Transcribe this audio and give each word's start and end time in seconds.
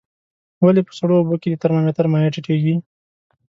ولې 0.63 0.81
په 0.87 0.91
سړو 0.99 1.13
اوبو 1.19 1.35
کې 1.41 1.47
د 1.51 1.55
ترمامتر 1.63 2.05
مایع 2.11 2.29
ټیټیږي؟ 2.35 2.75